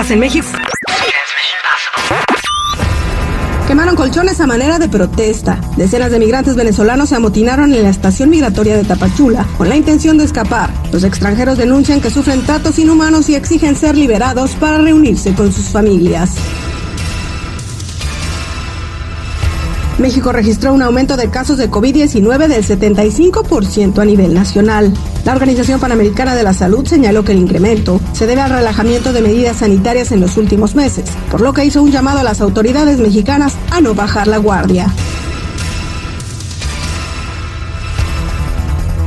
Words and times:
¿Qué 0.00 0.04
pasa 0.04 0.14
en 0.14 0.20
México? 0.20 0.48
Quemaron 3.68 3.96
colchones 3.96 4.40
a 4.40 4.46
manera 4.46 4.78
de 4.78 4.88
protesta. 4.88 5.60
Decenas 5.76 6.10
de 6.10 6.18
migrantes 6.18 6.56
venezolanos 6.56 7.10
se 7.10 7.16
amotinaron 7.16 7.74
en 7.74 7.82
la 7.82 7.90
estación 7.90 8.30
migratoria 8.30 8.78
de 8.78 8.84
Tapachula 8.84 9.46
con 9.58 9.68
la 9.68 9.76
intención 9.76 10.16
de 10.16 10.24
escapar. 10.24 10.70
Los 10.90 11.04
extranjeros 11.04 11.58
denuncian 11.58 12.00
que 12.00 12.08
sufren 12.08 12.40
tratos 12.46 12.78
inhumanos 12.78 13.28
y 13.28 13.34
exigen 13.34 13.76
ser 13.76 13.94
liberados 13.94 14.52
para 14.52 14.78
reunirse 14.78 15.34
con 15.34 15.52
sus 15.52 15.66
familias. 15.66 16.30
México 19.98 20.32
registró 20.32 20.72
un 20.72 20.80
aumento 20.80 21.18
de 21.18 21.28
casos 21.28 21.58
de 21.58 21.70
COVID-19 21.70 22.48
del 22.48 22.64
75% 22.64 23.98
a 23.98 24.04
nivel 24.06 24.32
nacional. 24.32 24.94
La 25.24 25.32
Organización 25.32 25.80
Panamericana 25.80 26.34
de 26.34 26.42
la 26.42 26.54
Salud 26.54 26.86
señaló 26.86 27.24
que 27.24 27.32
el 27.32 27.38
incremento 27.38 28.00
se 28.12 28.26
debe 28.26 28.40
al 28.40 28.50
relajamiento 28.50 29.12
de 29.12 29.22
medidas 29.22 29.58
sanitarias 29.58 30.12
en 30.12 30.20
los 30.20 30.36
últimos 30.36 30.74
meses, 30.74 31.10
por 31.30 31.40
lo 31.40 31.52
que 31.52 31.64
hizo 31.64 31.82
un 31.82 31.92
llamado 31.92 32.20
a 32.20 32.24
las 32.24 32.40
autoridades 32.40 32.98
mexicanas 32.98 33.54
a 33.70 33.80
no 33.80 33.94
bajar 33.94 34.26
la 34.26 34.38
guardia. 34.38 34.92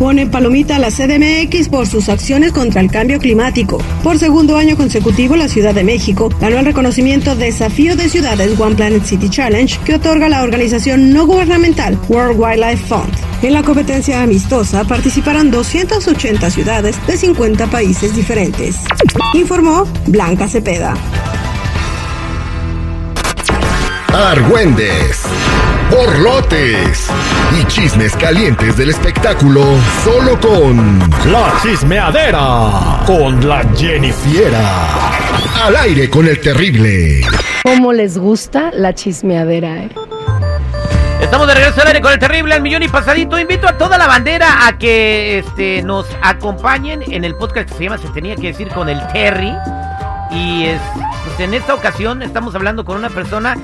pone 0.04 0.28
palomita 0.28 0.76
a 0.76 0.80
la 0.80 0.90
CDMX 0.92 1.70
por 1.70 1.88
sus 1.88 2.10
acciones 2.10 2.52
contra 2.52 2.82
el 2.82 2.92
cambio 2.92 3.20
climático. 3.20 3.78
Por 4.04 4.20
segundo 4.20 4.58
año 4.58 4.76
consecutivo, 4.76 5.38
la 5.38 5.48
Ciudad 5.48 5.74
de 5.74 5.86
México 5.86 6.28
ganó 6.42 6.60
el 6.60 6.66
reconocimiento 6.66 7.38
Desafío 7.38 7.96
de 7.96 8.10
Ciudades 8.10 8.60
One 8.60 8.76
Planet 8.76 9.06
City 9.06 9.30
Challenge 9.30 9.80
que 9.86 9.96
otorga 9.96 10.28
la 10.28 10.44
organización 10.44 11.14
no 11.14 11.26
gubernamental 11.26 11.98
World 12.10 12.38
Wildlife 12.38 12.86
Fund. 12.86 13.33
En 13.44 13.52
la 13.52 13.62
competencia 13.62 14.24
amistosa 14.24 14.86
participarán 14.86 15.52
280 15.52 16.50
ciudades 16.50 16.96
de 17.06 17.18
50 17.18 17.68
países 17.68 18.16
diferentes. 18.16 18.78
Informó 19.34 19.86
Blanca 20.08 20.48
Cepeda. 20.48 20.94
Argüendes, 24.14 25.24
borlotes 25.92 27.10
y 27.60 27.68
chismes 27.68 28.16
calientes 28.16 28.78
del 28.78 28.92
espectáculo 28.92 29.66
solo 30.06 30.40
con 30.40 31.00
La 31.30 31.54
Chismeadera 31.62 33.04
con 33.06 33.46
la 33.46 33.62
Jennifiera. 33.76 35.20
Al 35.66 35.76
aire 35.76 36.10
con 36.10 36.30
el 36.30 36.40
terrible. 36.40 37.26
¿Cómo 37.64 37.92
les 37.92 38.18
gusta 38.18 38.72
la 38.74 38.94
chismeadera? 38.94 39.84
Eh? 39.84 39.90
Estamos 41.34 41.48
de 41.48 41.56
regreso 41.56 41.82
al 41.82 41.88
aire 41.88 42.00
con 42.00 42.14
el 42.14 42.20
terrible 42.20 42.54
al 42.54 42.62
millón 42.62 42.84
y 42.84 42.88
pasadito. 42.88 43.40
Invito 43.40 43.68
a 43.68 43.76
toda 43.76 43.98
la 43.98 44.06
bandera 44.06 44.68
a 44.68 44.78
que 44.78 45.40
este, 45.40 45.82
nos 45.82 46.06
acompañen 46.22 47.02
en 47.12 47.24
el 47.24 47.34
podcast 47.34 47.70
que 47.70 47.74
se 47.74 47.84
llama 47.86 47.98
Se 47.98 48.08
tenía 48.10 48.36
que 48.36 48.50
decir 48.50 48.68
con 48.68 48.88
el 48.88 49.02
Terry. 49.08 49.52
Y 50.30 50.66
es, 50.66 50.80
pues 51.26 51.40
en 51.40 51.56
esta 51.56 51.74
ocasión 51.74 52.22
estamos 52.22 52.54
hablando 52.54 52.86
con 52.86 52.98
una 52.98 53.10
persona 53.10 53.58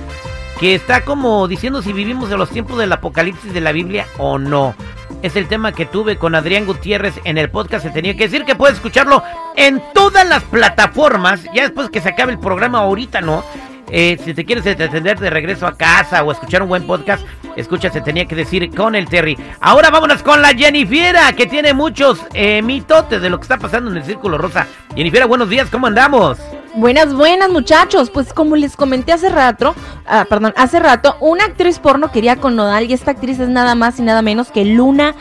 que 0.59 0.73
está 0.73 1.01
como 1.05 1.47
diciendo 1.47 1.83
si 1.83 1.93
vivimos 1.93 2.31
en 2.31 2.39
los 2.39 2.49
tiempos 2.49 2.79
del 2.79 2.91
apocalipsis 2.91 3.53
de 3.53 3.61
la 3.61 3.71
Biblia 3.71 4.07
o 4.17 4.39
no. 4.39 4.73
Es 5.21 5.35
el 5.35 5.47
tema 5.47 5.71
que 5.71 5.85
tuve 5.85 6.17
con 6.17 6.33
Adrián 6.33 6.65
Gutiérrez 6.65 7.19
en 7.23 7.37
el 7.37 7.51
podcast. 7.51 7.85
Se 7.85 7.91
tenía 7.91 8.17
que 8.17 8.23
decir 8.23 8.45
que 8.45 8.55
puedes 8.55 8.77
escucharlo 8.77 9.21
en 9.55 9.79
todas 9.93 10.27
las 10.27 10.43
plataformas. 10.43 11.43
Ya 11.53 11.61
después 11.61 11.91
que 11.91 12.01
se 12.01 12.09
acabe 12.09 12.31
el 12.31 12.39
programa, 12.39 12.79
ahorita 12.79 13.21
no. 13.21 13.43
Eh, 13.91 14.19
si 14.23 14.33
te 14.33 14.45
quieres 14.45 14.65
atender 14.67 15.19
de 15.19 15.29
regreso 15.29 15.65
a 15.65 15.75
casa 15.75 16.23
o 16.23 16.31
escuchar 16.31 16.61
un 16.61 16.69
buen 16.69 16.85
podcast, 16.85 17.25
escucha, 17.59 17.89
se 17.89 18.01
tenía 18.01 18.25
que 18.25 18.35
decir 18.35 18.73
con 18.73 18.95
el 18.95 19.07
Terry. 19.07 19.37
Ahora 19.59 19.89
vámonos 19.89 20.23
con 20.23 20.41
la 20.41 20.49
Jennifiera, 20.49 21.33
que 21.33 21.45
tiene 21.45 21.73
muchos 21.73 22.19
eh, 22.33 22.61
mitotes 22.61 23.21
de 23.21 23.29
lo 23.29 23.37
que 23.37 23.43
está 23.43 23.57
pasando 23.57 23.91
en 23.91 23.97
el 23.97 24.03
Círculo 24.03 24.37
Rosa. 24.37 24.67
Jennifiera, 24.95 25.25
buenos 25.25 25.49
días, 25.49 25.69
¿cómo 25.69 25.87
andamos? 25.87 26.39
Buenas, 26.75 27.15
buenas 27.15 27.49
muchachos. 27.49 28.11
Pues 28.11 28.31
como 28.31 28.55
les 28.55 28.75
comenté 28.75 29.11
hace 29.11 29.29
rato, 29.29 29.75
ah, 30.05 30.25
perdón, 30.29 30.53
hace 30.55 30.79
rato, 30.79 31.17
una 31.19 31.45
actriz 31.45 31.79
porno 31.79 32.11
quería 32.11 32.35
con 32.35 32.55
Nodal 32.55 32.89
y 32.89 32.93
esta 32.93 33.11
actriz 33.11 33.39
es 33.39 33.49
nada 33.49 33.73
más 33.75 33.99
y 33.99 34.03
nada 34.03 34.21
menos 34.21 34.51
que 34.51 34.65
Luna 34.65 35.15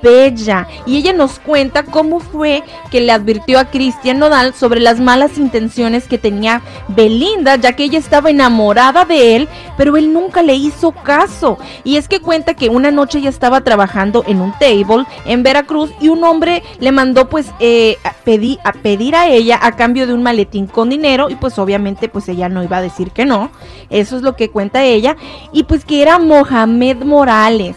Bella. 0.00 0.68
Y 0.86 0.96
ella 0.96 1.12
nos 1.12 1.38
cuenta 1.38 1.82
cómo 1.82 2.20
fue 2.20 2.62
que 2.90 3.00
le 3.00 3.12
advirtió 3.12 3.58
a 3.58 3.64
Cristian 3.64 4.20
Nodal 4.20 4.54
sobre 4.54 4.80
las 4.80 5.00
malas 5.00 5.38
intenciones 5.38 6.06
que 6.06 6.18
tenía 6.18 6.62
Belinda, 6.88 7.56
ya 7.56 7.74
que 7.74 7.84
ella 7.84 7.98
estaba 7.98 8.30
enamorada 8.30 9.04
de 9.04 9.36
él, 9.36 9.48
pero 9.76 9.96
él 9.96 10.12
nunca 10.12 10.40
le 10.42 10.54
hizo 10.54 10.92
caso. 10.92 11.58
Y 11.82 11.96
es 11.96 12.06
que 12.06 12.20
cuenta 12.20 12.54
que 12.54 12.68
una 12.68 12.92
noche 12.92 13.18
ella 13.18 13.30
estaba 13.30 13.62
trabajando 13.62 14.22
en 14.26 14.40
un 14.40 14.52
table 14.52 15.04
en 15.26 15.42
Veracruz 15.42 15.90
y 16.00 16.08
un 16.08 16.22
hombre 16.22 16.62
le 16.78 16.92
mandó 16.92 17.28
pues 17.28 17.48
eh, 17.58 17.98
pedir, 18.24 18.60
a 18.64 18.72
pedir 18.72 19.16
a 19.16 19.28
ella 19.28 19.58
a 19.60 19.72
cambio 19.72 20.06
de 20.06 20.14
un 20.14 20.22
maletín 20.22 20.66
con 20.66 20.88
dinero 20.88 21.01
y 21.28 21.36
pues 21.36 21.58
obviamente 21.58 22.08
pues 22.08 22.28
ella 22.28 22.48
no 22.48 22.62
iba 22.62 22.78
a 22.78 22.82
decir 22.82 23.10
que 23.10 23.24
no. 23.24 23.50
Eso 23.90 24.16
es 24.16 24.22
lo 24.22 24.36
que 24.36 24.50
cuenta 24.50 24.84
ella. 24.84 25.16
Y 25.52 25.64
pues 25.64 25.84
que 25.84 26.02
era 26.02 26.18
Mohamed 26.18 27.04
Morales. 27.04 27.76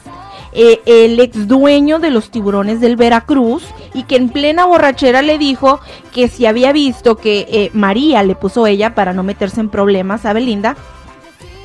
Eh, 0.57 0.81
el 0.85 1.19
ex 1.19 1.49
dueño 1.49 1.99
de 1.99 2.11
los 2.11 2.31
tiburones 2.31 2.79
del 2.79 2.95
Veracruz 2.95 3.65
y 3.93 4.03
que 4.03 4.15
en 4.15 4.29
plena 4.29 4.65
borrachera 4.65 5.21
le 5.21 5.37
dijo 5.37 5.81
que 6.13 6.29
si 6.29 6.45
había 6.45 6.71
visto 6.71 7.17
que 7.17 7.45
eh, 7.49 7.71
María 7.73 8.23
le 8.23 8.35
puso 8.35 8.65
ella 8.65 8.95
para 8.95 9.11
no 9.11 9.21
meterse 9.21 9.59
en 9.59 9.67
problemas 9.67 10.25
a 10.25 10.31
Belinda, 10.31 10.77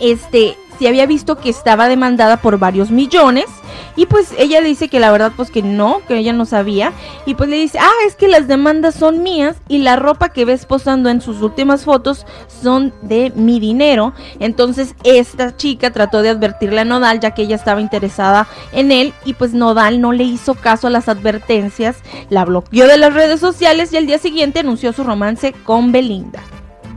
este, 0.00 0.56
si 0.80 0.86
había 0.86 1.04
visto 1.04 1.36
que 1.36 1.50
estaba 1.50 1.90
demandada 1.90 2.38
por 2.38 2.58
varios 2.58 2.90
millones 2.90 3.44
y 3.96 4.06
pues 4.06 4.32
ella 4.38 4.62
dice 4.62 4.88
que 4.88 4.98
la 4.98 5.12
verdad 5.12 5.30
pues 5.36 5.50
que 5.50 5.60
no, 5.62 6.00
que 6.08 6.16
ella 6.16 6.32
no 6.32 6.46
sabía. 6.46 6.94
Y 7.26 7.34
pues 7.34 7.50
le 7.50 7.56
dice, 7.56 7.78
ah, 7.78 7.92
es 8.06 8.16
que 8.16 8.28
las 8.28 8.48
demandas 8.48 8.94
son 8.94 9.22
mías 9.22 9.58
y 9.68 9.80
la 9.80 9.96
ropa 9.96 10.30
que 10.30 10.46
ves 10.46 10.64
posando 10.64 11.10
en 11.10 11.20
sus 11.20 11.42
últimas 11.42 11.84
fotos 11.84 12.24
son 12.62 12.94
de 13.02 13.30
mi 13.36 13.60
dinero. 13.60 14.14
Entonces 14.38 14.94
esta 15.04 15.54
chica 15.54 15.90
trató 15.90 16.22
de 16.22 16.30
advertirle 16.30 16.80
a 16.80 16.86
Nodal 16.86 17.20
ya 17.20 17.32
que 17.32 17.42
ella 17.42 17.56
estaba 17.56 17.82
interesada 17.82 18.48
en 18.72 18.90
él 18.90 19.12
y 19.26 19.34
pues 19.34 19.52
Nodal 19.52 20.00
no 20.00 20.12
le 20.12 20.24
hizo 20.24 20.54
caso 20.54 20.86
a 20.86 20.90
las 20.90 21.10
advertencias, 21.10 21.98
la 22.30 22.46
bloqueó 22.46 22.86
de 22.86 22.96
las 22.96 23.12
redes 23.12 23.38
sociales 23.38 23.92
y 23.92 23.98
al 23.98 24.06
día 24.06 24.16
siguiente 24.16 24.60
anunció 24.60 24.94
su 24.94 25.04
romance 25.04 25.52
con 25.52 25.92
Belinda. 25.92 26.40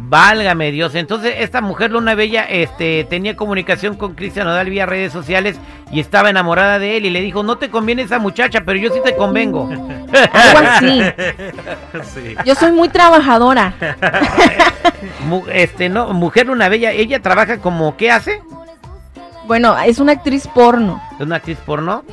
Válgame 0.05 0.71
Dios. 0.71 0.95
Entonces, 0.95 1.35
esta 1.39 1.61
mujer 1.61 1.91
Luna 1.91 2.13
Bella 2.13 2.43
este, 2.43 3.05
tenía 3.05 3.35
comunicación 3.35 3.95
con 3.95 4.15
Cristian 4.15 4.47
Nodal 4.47 4.69
vía 4.69 4.85
redes 4.85 5.13
sociales 5.13 5.57
y 5.91 5.99
estaba 5.99 6.29
enamorada 6.29 6.77
de 6.77 6.97
él 6.97 7.05
y 7.05 7.09
le 7.09 7.21
dijo, 7.21 7.41
no 7.41 7.57
te 7.57 7.69
conviene 7.69 8.01
esa 8.01 8.19
muchacha, 8.19 8.61
pero 8.65 8.79
yo 8.79 8.93
sí 8.93 8.99
te 9.03 9.15
convengo. 9.15 9.69
Algo 10.33 10.69
así. 10.69 11.01
Yo 12.45 12.55
soy 12.55 12.73
muy 12.73 12.89
trabajadora. 12.89 13.73
este, 15.53 15.89
no, 15.89 16.13
mujer 16.13 16.47
Luna 16.47 16.69
Bella, 16.69 16.91
ella 16.91 17.21
trabaja 17.21 17.59
como, 17.59 17.95
¿qué 17.95 18.11
hace? 18.11 18.41
Bueno, 19.45 19.77
es 19.79 19.99
una 19.99 20.13
actriz 20.13 20.47
porno. 20.47 21.01
¿Es 21.15 21.21
una 21.25 21.37
actriz 21.37 21.57
porno? 21.65 22.03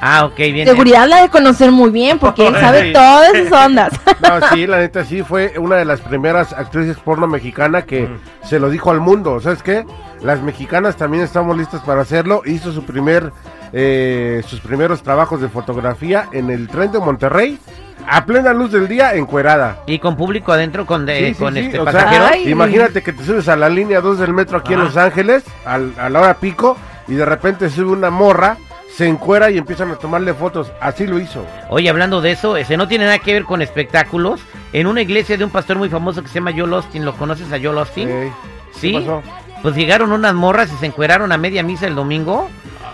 Ah, 0.00 0.24
ok, 0.26 0.36
bien. 0.36 0.66
Seguridad 0.66 1.08
la 1.08 1.22
de 1.22 1.28
conocer 1.30 1.72
muy 1.72 1.90
bien, 1.90 2.18
porque 2.18 2.46
él 2.46 2.54
sabe 2.54 2.92
todas 2.92 3.30
sus 3.36 3.52
ondas. 3.52 3.92
No, 4.26 4.48
sí, 4.54 4.66
la 4.66 4.78
neta 4.78 5.04
sí 5.04 5.22
fue 5.22 5.52
una 5.58 5.76
de 5.76 5.84
las 5.84 6.00
primeras 6.00 6.52
actrices 6.52 6.96
porno 6.96 7.26
mexicana 7.28 7.82
que 7.82 8.08
se 8.44 8.58
lo 8.58 8.70
dijo 8.70 8.90
al 8.90 8.98
mundo. 9.00 9.38
¿Sabes 9.40 9.62
qué? 9.62 9.84
Las 10.22 10.40
mexicanas 10.42 10.96
también 10.96 11.22
estamos 11.22 11.56
listas 11.56 11.82
para 11.82 12.00
hacerlo. 12.00 12.42
Hizo 12.44 12.72
su 12.72 12.82
primer, 12.84 13.30
eh, 13.72 14.42
sus 14.46 14.60
primeros 14.60 15.02
trabajos 15.02 15.40
de 15.40 15.48
fotografía 15.48 16.28
en 16.32 16.50
el 16.50 16.66
tren 16.68 16.90
de 16.92 16.98
Monterrey. 16.98 17.58
A 18.08 18.24
plena 18.24 18.52
luz 18.52 18.72
del 18.72 18.88
día, 18.88 19.14
encuerada. 19.14 19.78
Y 19.86 19.98
con 19.98 20.16
público 20.16 20.50
adentro, 20.52 20.86
con, 20.86 21.04
de, 21.06 21.18
Sí, 21.18 21.34
sí, 21.34 21.40
con 21.42 21.54
sí, 21.54 21.60
este 21.60 21.78
o 21.78 21.84
sea, 21.84 21.92
pasajero. 21.92 22.48
imagínate 22.50 23.02
que 23.02 23.12
te 23.12 23.22
subes 23.24 23.48
a 23.48 23.56
la 23.56 23.68
línea 23.68 24.00
2 24.00 24.18
del 24.18 24.32
metro 24.32 24.58
aquí 24.58 24.72
en 24.74 24.80
Los 24.80 24.96
Ángeles, 24.96 25.44
al- 25.64 25.92
a 25.98 26.08
la 26.08 26.20
hora 26.20 26.34
pico, 26.34 26.76
y 27.08 27.14
de 27.14 27.24
repente 27.24 27.68
sube 27.68 27.90
una 27.92 28.10
morra, 28.10 28.56
se 28.96 29.06
encuera 29.06 29.50
y 29.50 29.58
empiezan 29.58 29.90
a 29.90 29.96
tomarle 29.96 30.32
fotos. 30.32 30.72
Así 30.80 31.06
lo 31.06 31.18
hizo. 31.18 31.44
Oye, 31.68 31.90
hablando 31.90 32.22
de 32.22 32.32
eso, 32.32 32.56
ese 32.56 32.76
no 32.78 32.88
tiene 32.88 33.04
nada 33.04 33.18
que 33.18 33.34
ver 33.34 33.44
con 33.44 33.60
espectáculos. 33.60 34.40
En 34.72 34.86
una 34.86 35.02
iglesia 35.02 35.36
de 35.36 35.44
un 35.44 35.50
pastor 35.50 35.76
muy 35.76 35.90
famoso 35.90 36.22
que 36.22 36.28
se 36.28 36.34
llama 36.36 36.52
Joel 36.56 36.72
Austin, 36.72 37.04
¿lo 37.04 37.14
conoces 37.14 37.52
a 37.52 37.58
Joel 37.60 37.78
Austin? 37.78 38.08
Sí. 38.72 38.92
¿qué 38.92 39.00
pasó? 39.00 39.22
Pues 39.62 39.74
llegaron 39.74 40.12
unas 40.12 40.34
morras 40.34 40.70
y 40.72 40.76
se 40.78 40.86
encueraron 40.86 41.30
a 41.30 41.36
media 41.36 41.62
misa 41.62 41.86
el 41.86 41.94
domingo 41.94 42.48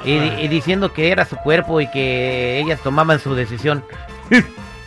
y, 0.04 0.12
y 0.12 0.48
diciendo 0.48 0.92
que 0.92 1.12
era 1.12 1.24
su 1.24 1.36
cuerpo 1.36 1.80
y 1.80 1.88
que 1.90 2.58
ellas 2.58 2.80
tomaban 2.80 3.20
su 3.20 3.34
decisión. 3.34 3.84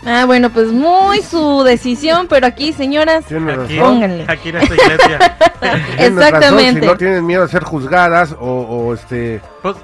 Ah, 0.08 0.26
bueno, 0.26 0.52
pues 0.52 0.68
muy 0.68 1.24
su 1.24 1.64
decisión, 1.64 2.28
pero 2.30 2.46
aquí, 2.46 2.74
señoras, 2.74 3.26
Aquí, 3.26 3.80
pónganle. 3.80 4.26
aquí 4.28 4.50
en 4.50 4.58
esta 4.58 4.76
iglesia. 4.76 5.38
Tienes 5.98 5.98
Exactamente. 5.98 6.32
razón, 6.32 6.80
si 6.80 6.86
no 6.86 6.98
tienen 6.98 7.26
miedo 7.26 7.44
a 7.44 7.48
ser 7.48 7.64
juzgadas 7.64 8.36
o, 8.40 8.46
o, 8.46 8.94
este... 8.94 9.42
Pues, 9.64 9.76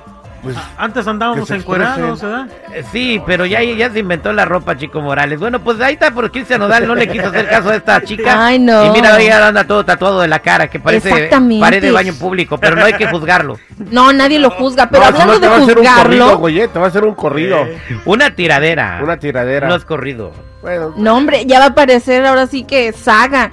Pues, 0.42 0.56
antes 0.78 1.08
andábamos 1.08 1.48
se 1.48 1.56
encuerados. 1.56 2.22
¿verdad? 2.22 2.48
Eh, 2.74 2.84
Sí, 2.92 3.22
pero 3.26 3.46
ya, 3.46 3.62
ya 3.64 3.90
se 3.92 4.00
inventó 4.00 4.34
la 4.34 4.46
ropa, 4.46 4.76
Chico 4.76 5.02
Morales. 5.02 5.40
Bueno, 5.40 5.60
pues 5.60 5.80
ahí 5.82 5.94
está, 5.94 6.12
por 6.12 6.32
Cristian 6.32 6.60
Nodal 6.60 6.88
no 6.88 6.96
le 6.96 7.08
quiso 7.08 7.28
hacer 7.28 7.48
caso 7.48 7.70
a 7.70 7.76
esta 7.76 8.02
chica. 8.02 8.46
Ay, 8.46 8.60
no. 8.60 8.86
Y 8.86 8.90
mira, 8.90 9.20
ella 9.20 9.48
anda 9.48 9.64
todo 9.66 9.86
tatuado 9.86 10.22
de 10.22 10.28
la 10.28 10.40
cara, 10.40 10.68
que 10.68 10.80
parece 10.80 11.30
pared 11.60 11.82
de 11.82 11.92
baño 11.92 12.14
público, 12.14 12.58
pero 12.58 12.76
no 12.76 12.86
hay 12.86 12.94
que 12.94 13.08
juzgarlo. 13.08 13.60
No, 13.92 14.14
nadie 14.14 14.38
lo 14.38 14.52
juzga, 14.52 14.90
pero 14.90 15.02
no, 15.02 15.08
hablando 15.08 15.34
no 15.34 15.40
te 15.40 15.48
va 15.48 15.56
a 15.56 15.58
de 15.58 15.64
un 15.64 15.68
corrido, 15.74 15.94
juzgarlo, 15.94 16.38
güey, 16.38 16.68
te 16.68 16.80
va 16.80 16.86
a 16.86 16.88
hacer 16.90 17.04
un 17.04 17.16
corrido. 17.16 17.68
Una 18.06 18.36
tiradera. 18.36 19.00
Una 19.04 19.18
tiradera. 19.18 19.68
No 19.68 19.76
es 19.76 19.86
corrido. 19.86 20.32
Bueno, 20.62 20.94
no 20.96 21.18
hombre, 21.18 21.46
ya 21.46 21.58
va 21.60 21.66
a 21.66 21.70
aparecer 21.70 22.26
ahora 22.26 22.46
sí 22.48 22.64
que 22.64 22.94
saga. 22.94 23.52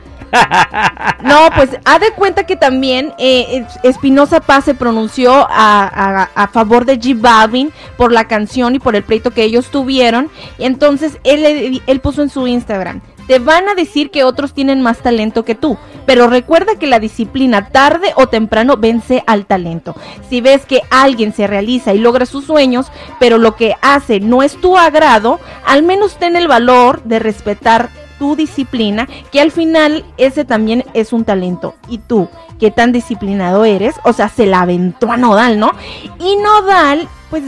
No, 1.22 1.50
pues 1.54 1.70
haz 1.84 2.00
de 2.00 2.12
cuenta 2.12 2.44
que 2.44 2.56
también 2.56 3.12
eh, 3.18 3.66
Espinosa 3.82 4.40
Paz 4.40 4.64
se 4.64 4.74
pronunció 4.74 5.46
a, 5.50 6.48
favor 6.52 6.84
de 6.84 6.98
G 6.98 7.20
Balvin 7.20 7.72
por 7.96 8.12
la 8.12 8.26
canción 8.26 8.74
y 8.74 8.78
por 8.78 8.96
el 8.96 9.02
pleito 9.02 9.32
que 9.32 9.42
ellos 9.42 9.70
tuvieron. 9.70 10.30
Entonces 10.58 11.18
él, 11.24 11.82
él 11.86 12.00
puso 12.00 12.22
en 12.22 12.30
su 12.30 12.46
Instagram. 12.46 13.00
Te 13.28 13.38
van 13.38 13.68
a 13.68 13.74
decir 13.74 14.10
que 14.10 14.24
otros 14.24 14.54
tienen 14.54 14.80
más 14.80 15.00
talento 15.00 15.44
que 15.44 15.54
tú, 15.54 15.76
pero 16.06 16.28
recuerda 16.28 16.76
que 16.78 16.86
la 16.86 16.98
disciplina 16.98 17.68
tarde 17.68 18.14
o 18.16 18.28
temprano 18.28 18.78
vence 18.78 19.22
al 19.26 19.44
talento. 19.44 19.94
Si 20.30 20.40
ves 20.40 20.64
que 20.64 20.80
alguien 20.88 21.34
se 21.34 21.46
realiza 21.46 21.92
y 21.92 21.98
logra 21.98 22.24
sus 22.24 22.46
sueños, 22.46 22.90
pero 23.20 23.36
lo 23.36 23.54
que 23.54 23.76
hace 23.82 24.18
no 24.18 24.42
es 24.42 24.58
tu 24.58 24.78
agrado, 24.78 25.40
al 25.66 25.82
menos 25.82 26.16
ten 26.16 26.36
el 26.36 26.48
valor 26.48 27.02
de 27.02 27.18
respetar 27.18 27.90
tu 28.18 28.36
disciplina, 28.36 29.08
que 29.30 29.40
al 29.40 29.50
final 29.50 30.04
ese 30.16 30.44
también 30.44 30.84
es 30.94 31.12
un 31.12 31.24
talento. 31.24 31.74
Y 31.88 31.98
tú, 31.98 32.28
qué 32.58 32.70
tan 32.70 32.92
disciplinado 32.92 33.64
eres, 33.64 33.94
o 34.04 34.12
sea, 34.12 34.28
se 34.28 34.46
la 34.46 34.62
aventó 34.62 35.10
a 35.10 35.16
Nodal, 35.16 35.58
¿no? 35.58 35.72
Y 36.18 36.36
Nodal, 36.36 37.08
pues 37.30 37.44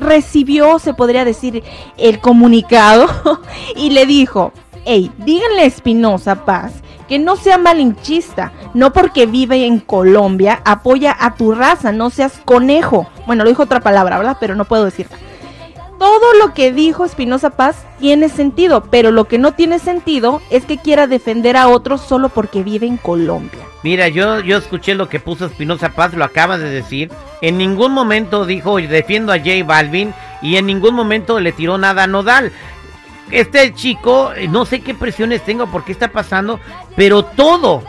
recibió, 0.00 0.78
se 0.78 0.94
podría 0.94 1.24
decir, 1.24 1.62
el 1.96 2.20
comunicado 2.20 3.08
y 3.76 3.90
le 3.90 4.06
dijo, 4.06 4.52
hey, 4.84 5.10
díganle 5.18 5.62
a 5.62 5.66
Espinosa 5.66 6.44
Paz 6.44 6.72
que 7.08 7.18
no 7.18 7.36
sea 7.36 7.58
malinchista, 7.58 8.52
no 8.72 8.94
porque 8.94 9.26
vive 9.26 9.66
en 9.66 9.78
Colombia, 9.78 10.62
apoya 10.64 11.14
a 11.18 11.34
tu 11.34 11.54
raza, 11.54 11.92
no 11.92 12.08
seas 12.08 12.40
conejo. 12.46 13.06
Bueno, 13.26 13.44
lo 13.44 13.50
dijo 13.50 13.64
otra 13.64 13.80
palabra, 13.80 14.16
¿verdad? 14.16 14.38
Pero 14.40 14.54
no 14.54 14.64
puedo 14.64 14.86
decirla 14.86 15.18
todo 15.98 16.34
lo 16.40 16.54
que 16.54 16.72
dijo 16.72 17.04
Espinosa 17.04 17.50
Paz 17.50 17.86
tiene 17.98 18.28
sentido, 18.28 18.84
pero 18.90 19.10
lo 19.10 19.24
que 19.24 19.38
no 19.38 19.52
tiene 19.52 19.78
sentido 19.78 20.40
es 20.50 20.64
que 20.64 20.78
quiera 20.78 21.06
defender 21.06 21.56
a 21.56 21.68
otros 21.68 22.00
solo 22.00 22.28
porque 22.28 22.62
vive 22.62 22.86
en 22.86 22.96
Colombia. 22.96 23.64
Mira, 23.82 24.08
yo, 24.08 24.40
yo 24.40 24.56
escuché 24.56 24.94
lo 24.94 25.08
que 25.08 25.20
puso 25.20 25.46
Espinosa 25.46 25.90
Paz, 25.90 26.14
lo 26.14 26.24
acabas 26.24 26.60
de 26.60 26.70
decir. 26.70 27.10
En 27.42 27.58
ningún 27.58 27.92
momento 27.92 28.46
dijo 28.46 28.76
defiendo 28.76 29.32
a 29.32 29.38
J 29.38 29.64
Balvin 29.64 30.14
y 30.40 30.56
en 30.56 30.66
ningún 30.66 30.94
momento 30.94 31.38
le 31.40 31.52
tiró 31.52 31.78
nada 31.78 32.04
a 32.04 32.06
Nodal. 32.06 32.52
Este 33.30 33.72
chico, 33.74 34.32
eh, 34.34 34.48
no 34.48 34.64
sé 34.66 34.80
qué 34.80 34.94
presiones 34.94 35.44
tenga, 35.44 35.66
por 35.66 35.84
qué 35.84 35.92
está 35.92 36.08
pasando, 36.08 36.60
pero 36.96 37.24
todo, 37.24 37.82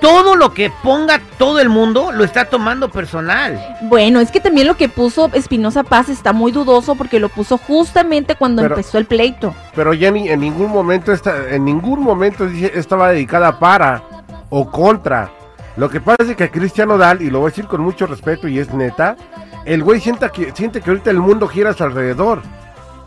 todo 0.00 0.34
lo 0.36 0.52
que 0.52 0.72
ponga 0.82 1.20
todo 1.38 1.60
el 1.60 1.68
mundo 1.68 2.10
lo 2.12 2.24
está 2.24 2.46
tomando 2.46 2.88
personal. 2.90 3.76
Bueno, 3.82 4.20
es 4.20 4.30
que 4.30 4.40
también 4.40 4.66
lo 4.66 4.76
que 4.76 4.88
puso 4.88 5.30
Espinosa 5.32 5.82
Paz 5.84 6.08
está 6.08 6.32
muy 6.32 6.52
dudoso 6.52 6.94
porque 6.94 7.20
lo 7.20 7.28
puso 7.28 7.58
justamente 7.58 8.34
cuando 8.34 8.62
Pero- 8.62 8.74
empezó 8.74 8.98
el 8.98 9.06
pleito. 9.06 9.54
Pero 9.74 9.92
Jenny, 9.92 10.28
en 10.28 10.40
ningún 10.40 10.70
momento 10.70 11.12
esta, 11.12 11.50
en 11.50 11.64
ningún 11.64 12.02
momento 12.02 12.46
estaba 12.46 13.10
dedicada 13.10 13.58
para 13.58 14.02
o 14.48 14.70
contra. 14.70 15.30
Lo 15.76 15.88
que 15.88 16.00
pasa 16.00 16.24
es 16.24 16.36
que 16.36 16.44
a 16.44 16.50
Cristiano 16.50 16.98
Dal, 16.98 17.22
y 17.22 17.30
lo 17.30 17.40
voy 17.40 17.48
a 17.48 17.50
decir 17.50 17.66
con 17.66 17.80
mucho 17.80 18.06
respeto 18.06 18.48
y 18.48 18.58
es 18.58 18.72
neta, 18.74 19.16
el 19.64 19.82
güey 19.82 20.00
sienta 20.00 20.30
que, 20.30 20.52
siente 20.54 20.80
que 20.80 20.90
ahorita 20.90 21.10
el 21.10 21.20
mundo 21.20 21.46
gira 21.46 21.70
a 21.70 21.74
su 21.74 21.84
alrededor. 21.84 22.42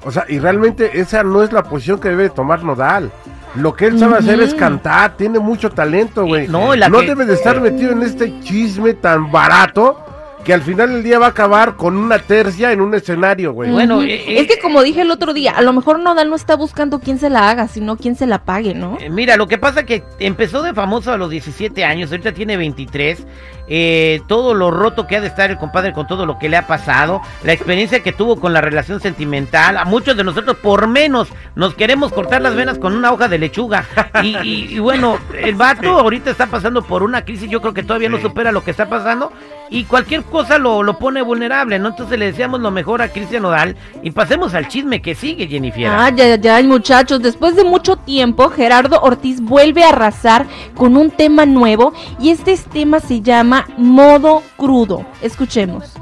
O 0.05 0.11
sea, 0.11 0.25
y 0.27 0.39
realmente 0.39 0.99
esa 0.99 1.23
no 1.23 1.43
es 1.43 1.51
la 1.51 1.63
posición 1.63 1.99
que 1.99 2.09
debe 2.09 2.29
tomar 2.29 2.63
Nodal. 2.63 3.11
Lo 3.55 3.73
que 3.75 3.85
él 3.87 3.99
sabe 3.99 4.17
hacer 4.17 4.39
es 4.41 4.53
cantar, 4.55 5.15
tiene 5.15 5.37
mucho 5.39 5.69
talento, 5.69 6.25
güey. 6.25 6.47
No, 6.47 6.73
y 6.73 6.77
la 6.77 6.89
no 6.89 6.99
que- 7.01 7.07
debe 7.07 7.25
de 7.25 7.35
estar 7.35 7.61
metido 7.61 7.91
en 7.91 8.01
este 8.01 8.39
chisme 8.41 8.93
tan 8.95 9.31
barato 9.31 10.02
que 10.43 10.53
al 10.53 10.61
final 10.61 10.89
del 10.93 11.03
día 11.03 11.19
va 11.19 11.27
a 11.27 11.29
acabar 11.29 11.75
con 11.75 11.95
una 11.97 12.19
tercia 12.19 12.71
en 12.71 12.81
un 12.81 12.93
escenario, 12.93 13.53
güey. 13.53 13.71
Bueno, 13.71 13.97
Ujú. 13.97 14.03
eh, 14.05 14.13
eh, 14.27 14.39
es 14.41 14.47
que 14.47 14.59
como 14.59 14.81
dije 14.83 15.01
el 15.01 15.11
otro 15.11 15.33
día, 15.33 15.51
a 15.51 15.61
lo 15.61 15.73
mejor 15.73 15.99
Nodal 15.99 16.29
no 16.29 16.35
está 16.35 16.55
buscando 16.55 16.99
quién 16.99 17.17
se 17.19 17.29
la 17.29 17.49
haga, 17.49 17.67
sino 17.67 17.95
quién 17.97 18.15
se 18.15 18.25
la 18.27 18.43
pague, 18.43 18.73
¿no? 18.73 18.97
Eh, 18.99 19.09
Mira, 19.09 19.37
lo 19.37 19.47
que 19.47 19.57
pasa 19.57 19.83
que 19.85 20.03
empezó 20.19 20.61
de 20.63 20.73
famoso 20.73 21.11
a 21.13 21.17
los 21.17 21.29
17 21.29 21.85
años, 21.85 22.11
ahorita 22.11 22.33
tiene 22.33 22.57
23. 22.57 23.25
eh, 23.69 24.19
todo 24.27 24.53
lo 24.53 24.71
roto 24.71 25.07
que 25.07 25.15
ha 25.15 25.21
de 25.21 25.27
estar 25.27 25.49
el 25.49 25.57
compadre 25.57 25.93
con 25.93 26.05
todo 26.05 26.25
lo 26.25 26.37
que 26.37 26.49
le 26.49 26.57
ha 26.57 26.67
pasado, 26.67 27.21
la 27.45 27.53
experiencia 27.53 28.03
que 28.03 28.11
tuvo 28.11 28.37
con 28.37 28.51
la 28.51 28.59
relación 28.59 28.99
sentimental. 28.99 29.77
A 29.77 29.85
muchos 29.85 30.17
de 30.17 30.23
nosotros, 30.25 30.57
por 30.57 30.87
menos, 30.87 31.29
nos 31.55 31.73
queremos 31.73 32.11
cortar 32.11 32.41
las 32.41 32.55
venas 32.55 32.77
con 32.77 32.93
una 32.93 33.13
hoja 33.13 33.29
de 33.29 33.37
lechuga. 33.39 33.85
Y, 34.21 34.35
y- 34.43 34.65
y 34.75 34.79
bueno, 34.79 35.17
el 35.41 35.55
vato 35.55 35.97
ahorita 35.97 36.29
está 36.29 36.47
pasando 36.47 36.81
por 36.83 37.03
una 37.03 37.23
crisis, 37.23 37.49
yo 37.49 37.61
creo 37.61 37.73
que 37.73 37.83
todavía 37.83 38.09
no 38.09 38.19
supera 38.19 38.51
lo 38.51 38.65
que 38.65 38.71
está 38.71 38.89
pasando. 38.89 39.31
Y 39.69 39.85
cualquier 39.85 40.23
cosa 40.23 40.57
lo, 40.57 40.83
lo 40.83 40.99
pone 40.99 41.21
vulnerable, 41.21 41.79
¿no? 41.79 41.89
Entonces 41.89 42.19
le 42.19 42.25
deseamos 42.25 42.59
lo 42.59 42.71
mejor 42.71 43.01
a 43.01 43.09
Cristian 43.09 43.43
Nodal. 43.43 43.75
Y 44.01 44.11
pasemos 44.11 44.53
al 44.53 44.67
chisme 44.67 45.01
que 45.01 45.15
sigue, 45.15 45.47
Jennifer. 45.47 45.87
Ay, 45.87 46.19
ay, 46.19 46.47
ay, 46.47 46.63
muchachos, 46.63 47.21
después 47.21 47.55
de 47.55 47.63
mucho 47.63 47.95
tiempo, 47.95 48.49
Gerardo 48.49 49.01
Ortiz 49.01 49.41
vuelve 49.41 49.83
a 49.83 49.89
arrasar 49.89 50.45
con 50.75 50.95
un 50.97 51.11
tema 51.11 51.45
nuevo 51.45 51.93
y 52.19 52.29
este 52.29 52.55
tema 52.71 52.99
se 52.99 53.21
llama 53.21 53.67
modo 53.77 54.43
crudo. 54.57 55.05
Escuchemos. 55.21 55.93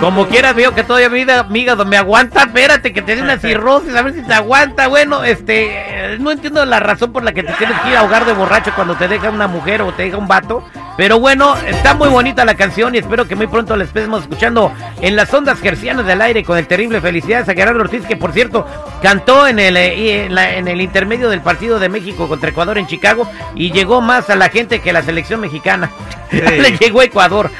Como 0.00 0.26
quieras, 0.26 0.54
veo 0.54 0.74
que 0.74 0.84
todavía 0.84 1.44
mi 1.44 1.60
hígado 1.60 1.84
me 1.84 1.96
aguanta. 1.96 2.42
Espérate, 2.42 2.92
que 2.92 3.02
te 3.02 3.16
dé 3.16 3.22
una 3.22 3.38
cirrosis, 3.38 3.94
a 3.94 4.02
ver 4.02 4.14
si 4.14 4.22
te 4.22 4.34
aguanta. 4.34 4.88
Bueno, 4.88 5.22
este, 5.24 6.14
eh, 6.14 6.18
no 6.18 6.30
entiendo 6.30 6.64
la 6.64 6.80
razón 6.80 7.12
por 7.12 7.22
la 7.22 7.32
que 7.32 7.42
te 7.42 7.52
tienes 7.54 7.78
que 7.80 7.90
ir 7.90 7.96
a 7.96 8.00
ahogar 8.00 8.24
de 8.24 8.32
borracho 8.32 8.72
cuando 8.74 8.96
te 8.96 9.08
deja 9.08 9.30
una 9.30 9.46
mujer 9.46 9.82
o 9.82 9.92
te 9.92 10.04
deja 10.04 10.16
un 10.16 10.28
vato. 10.28 10.64
Pero 10.96 11.18
bueno, 11.18 11.56
está 11.66 11.94
muy 11.94 12.08
bonita 12.08 12.44
la 12.44 12.54
canción 12.54 12.94
y 12.94 12.98
espero 12.98 13.26
que 13.26 13.34
muy 13.34 13.46
pronto 13.46 13.74
la 13.76 13.84
estemos 13.84 14.22
escuchando 14.22 14.72
en 15.00 15.16
las 15.16 15.32
ondas 15.32 15.58
gercianas 15.58 16.04
del 16.06 16.20
aire 16.20 16.44
con 16.44 16.58
el 16.58 16.66
terrible 16.66 17.00
felicidades 17.00 17.48
a 17.48 17.54
Gerardo 17.54 17.80
Ortiz, 17.80 18.04
que 18.06 18.16
por 18.16 18.32
cierto 18.32 18.66
cantó 19.02 19.46
en 19.46 19.58
el, 19.58 19.76
eh, 19.76 20.26
en, 20.26 20.34
la- 20.34 20.54
en 20.54 20.68
el 20.68 20.80
intermedio 20.80 21.28
del 21.30 21.40
partido 21.40 21.78
de 21.78 21.88
México 21.88 22.28
contra 22.28 22.50
Ecuador 22.50 22.76
en 22.78 22.86
Chicago 22.86 23.26
y 23.54 23.72
llegó 23.72 24.00
más 24.00 24.28
a 24.30 24.36
la 24.36 24.48
gente 24.50 24.80
que 24.80 24.92
la 24.92 25.02
selección 25.02 25.40
mexicana. 25.40 25.90
Le 26.30 26.76
llegó 26.78 27.00
a 27.00 27.04
Ecuador. 27.04 27.50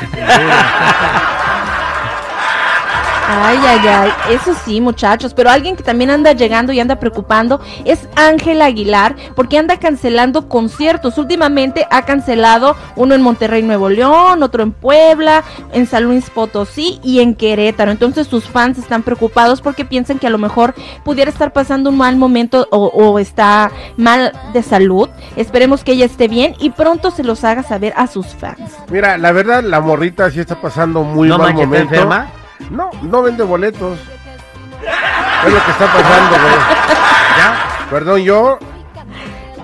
Ay, 3.25 3.59
ay, 3.67 3.89
ay, 3.89 4.11
eso 4.31 4.53
sí, 4.65 4.81
muchachos, 4.81 5.33
pero 5.33 5.51
alguien 5.51 5.77
que 5.77 5.83
también 5.83 6.11
anda 6.11 6.33
llegando 6.33 6.73
y 6.73 6.81
anda 6.81 6.97
preocupando 6.97 7.61
es 7.85 8.09
Ángela 8.17 8.67
Aguilar, 8.67 9.17
porque 9.37 9.59
anda 9.59 9.79
cancelando 9.79 10.49
conciertos. 10.49 11.19
Últimamente 11.19 11.87
ha 11.91 12.05
cancelado 12.05 12.77
uno 12.97 13.15
en 13.15 13.23
Monterrey, 13.23 13.63
Nuevo 13.63 13.89
León, 13.89 14.43
otro 14.43 14.63
en 14.63 14.73
Puebla, 14.73 15.45
en 15.73 15.87
San 15.87 16.05
Luis 16.05 16.31
Potosí 16.31 17.01
y 17.03 17.21
en 17.21 17.35
Querétaro. 17.35 17.91
Entonces 17.91 18.27
sus 18.27 18.45
fans 18.45 18.79
están 18.79 19.03
preocupados 19.03 19.61
porque 19.61 19.85
piensan 19.85 20.19
que 20.19 20.27
a 20.27 20.31
lo 20.31 20.39
mejor 20.39 20.75
pudiera 21.05 21.31
estar 21.31 21.53
pasando 21.53 21.91
un 21.91 21.97
mal 21.97 22.17
momento 22.17 22.67
o, 22.71 22.87
o 22.87 23.19
está 23.19 23.71
mal 23.97 24.33
de 24.53 24.63
salud. 24.63 25.09
Esperemos 25.37 25.85
que 25.85 25.93
ella 25.93 26.07
esté 26.07 26.29
bien 26.29 26.55
y 26.59 26.71
pronto 26.71 27.11
se 27.11 27.23
los 27.23 27.45
haga 27.45 27.63
saber 27.63 27.95
a 27.97 28.07
sus 28.07 28.27
fans. 28.27 28.73
Mira, 28.91 29.17
la 29.17 29.33
verdad, 29.33 29.63
la 29.63 29.81
morrita 29.81 30.31
sí 30.31 30.41
está 30.41 30.61
pasando 30.61 31.03
muy 31.03 31.29
no 31.29 31.39
mal 31.39 31.55
manches, 31.55 31.65
¿está 31.65 31.69
momento. 31.69 31.95
enferma? 31.95 32.42
No, 32.71 32.91
no 33.03 33.23
vende 33.23 33.43
boletos. 33.45 33.99
Es 35.47 35.53
lo 35.53 35.65
que 35.65 35.71
está 35.71 35.87
pasando, 35.87 36.31
güey. 36.31 36.55
¿Ya? 37.39 37.87
Perdón, 37.91 38.21
yo. 38.23 38.59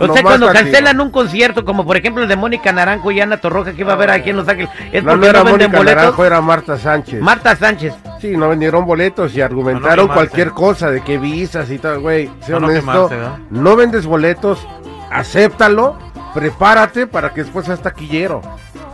O 0.00 0.12
sea, 0.12 0.22
cuando 0.22 0.52
cancelan 0.52 1.00
un 1.00 1.10
concierto, 1.10 1.64
como 1.64 1.84
por 1.84 1.96
ejemplo 1.96 2.22
el 2.22 2.28
de 2.28 2.36
Mónica 2.36 2.70
Naranjo 2.72 3.10
y 3.10 3.20
Ana 3.20 3.38
Torroja 3.38 3.72
que 3.72 3.80
iba 3.80 3.94
a 3.94 3.96
ver 3.96 4.10
aquí 4.12 4.30
en 4.30 4.36
Los 4.36 4.46
Ángeles, 4.48 4.70
es 4.92 5.02
No, 5.02 5.10
no 5.10 5.16
porque 5.16 5.28
era 5.28 5.38
no 5.40 5.44
venden 5.46 5.58
Mónica 5.72 5.78
boletos. 5.78 5.96
Naranjo, 6.02 6.24
era 6.24 6.40
Marta 6.40 6.78
Sánchez. 6.78 7.20
Marta 7.20 7.56
Sánchez. 7.56 7.94
sí, 8.20 8.36
no 8.36 8.48
vendieron 8.48 8.86
boletos 8.86 9.34
y 9.34 9.38
No, 9.38 9.44
argumentaron 9.46 10.06
no 10.06 10.14
cualquier 10.14 10.50
cosa 10.52 10.88
de 10.92 11.00
que 11.02 11.18
visas 11.18 11.68
y 11.70 11.78
tal, 11.78 11.98
güey. 11.98 12.30
Sé 12.42 12.52
No, 12.52 12.60
no 12.60 12.66
honesto. 12.68 13.10
no 13.50 13.74
vendes 13.74 14.06
boletos, 14.06 14.64
acéptalo, 15.10 15.98
prepárate 16.32 17.08
para 17.08 17.34
que 17.34 17.42
después 17.42 17.66
seas 17.66 17.82
taquillero. 17.82 18.40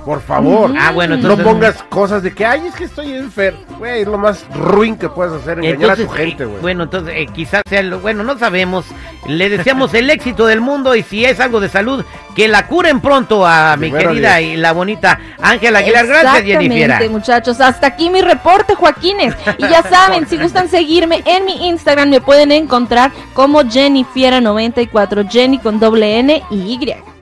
Por 0.04 0.20
favor. 0.20 0.73
Ah, 0.78 0.90
bueno, 0.92 1.16
No 1.16 1.37
pongas 1.38 1.82
cosas 1.84 2.23
de 2.23 2.34
que, 2.34 2.44
ay, 2.44 2.66
es 2.66 2.75
que 2.75 2.84
estoy 2.84 3.14
enfermo. 3.14 3.61
Güey, 3.78 4.02
es 4.02 4.06
lo 4.06 4.18
más 4.18 4.44
ruin 4.54 4.96
que 4.96 5.08
puedes 5.08 5.32
hacer, 5.32 5.58
engañar 5.58 5.75
Entonces, 5.76 6.04
a 6.04 6.08
tu 6.08 6.12
gente, 6.14 6.42
eh, 6.42 6.46
güey. 6.46 6.61
bueno, 6.61 6.82
entonces 6.84 7.14
eh, 7.16 7.26
quizás 7.32 7.62
sea 7.68 7.82
lo, 7.82 8.00
bueno, 8.00 8.23
no 8.23 8.38
sabemos. 8.38 8.84
Le 9.26 9.49
deseamos 9.49 9.94
el 9.94 10.11
éxito 10.11 10.46
del 10.46 10.61
mundo 10.61 10.94
y 10.94 11.02
si 11.02 11.25
es 11.25 11.40
algo 11.40 11.58
de 11.61 11.70
salud, 11.70 12.04
que 12.37 12.49
la 12.49 12.66
curen 12.66 13.00
pronto 13.00 13.46
a 13.46 13.76
mi 13.78 13.90
querida 13.90 14.37
Dios. 14.37 14.52
y 14.52 14.56
la 14.58 14.73
bonita 14.73 15.18
Ángela 15.40 15.78
Aguilar. 15.78 16.06
Gracias, 16.06 16.37
Exactamente, 16.37 16.76
Jennifer. 16.76 17.11
muchachos. 17.11 17.61
Hasta 17.61 17.87
aquí 17.87 18.11
mi 18.11 18.20
reporte, 18.20 18.75
Joaquines. 18.75 19.34
Y 19.56 19.62
ya 19.62 19.82
saben, 19.82 20.28
si 20.28 20.37
gustan 20.37 20.68
seguirme 20.68 21.23
en 21.25 21.46
mi 21.46 21.68
Instagram, 21.68 22.11
me 22.11 22.20
pueden 22.20 22.52
encontrar 22.52 23.11
como 23.32 23.62
Jennifiera94, 23.62 25.30
Jenny 25.30 25.58
con 25.58 25.80
doble 25.80 26.18
N 26.18 26.42
y 26.50 26.56
Y. 26.75 27.13